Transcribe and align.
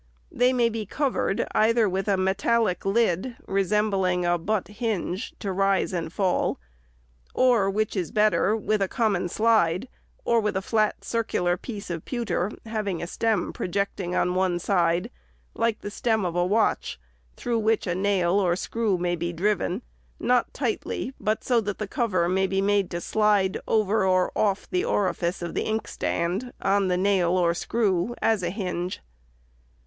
They 0.31 0.51
may 0.51 0.67
be 0.67 0.87
covered, 0.87 1.45
either 1.51 1.87
with 1.87 2.07
a 2.07 2.17
metallic 2.17 2.85
lid, 2.87 3.37
resembling 3.47 4.25
a 4.25 4.39
butt 4.39 4.67
hinge, 4.67 5.35
to 5.37 5.51
rise 5.51 5.93
and 5.93 6.11
fall; 6.11 6.57
or, 7.35 7.69
which 7.69 7.95
is 7.95 8.09
better, 8.09 8.55
with 8.57 8.81
a 8.81 8.87
common 8.87 9.29
slide, 9.29 9.87
or 10.25 10.39
with 10.39 10.57
a 10.57 10.61
flat 10.63 11.03
circular 11.03 11.55
piece 11.55 11.91
of 11.91 12.03
pewter, 12.03 12.49
having 12.65 12.99
a 12.99 13.05
stem 13.05 13.53
projecting 13.53 14.15
on 14.15 14.33
one 14.33 14.57
side, 14.57 15.11
like 15.53 15.81
the 15.81 15.91
stem 15.91 16.25
of 16.25 16.35
a 16.35 16.43
watch, 16.47 16.99
through 17.37 17.59
which 17.59 17.85
a 17.85 17.93
nail 17.93 18.39
or 18.39 18.55
screw 18.55 18.97
may 18.97 19.15
be 19.15 19.31
driven, 19.31 19.83
not 20.19 20.51
tightly, 20.51 21.13
but 21.19 21.43
so 21.43 21.61
that 21.61 21.77
the 21.77 21.87
cover 21.87 22.27
may 22.27 22.47
be 22.47 22.59
made 22.59 22.89
to 22.89 22.99
slide 23.01 23.59
over 23.67 24.03
or 24.03 24.31
off 24.35 24.67
the 24.67 24.83
orifice 24.83 25.43
of 25.43 25.53
the 25.53 25.65
inkstand, 25.67 26.51
on 26.59 26.87
the 26.87 26.97
nail 26.97 27.37
or 27.37 27.53
screw, 27.53 28.15
as 28.19 28.41
a 28.41 28.49
hinge. 28.49 28.99